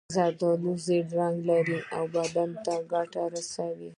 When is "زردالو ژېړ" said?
0.15-1.05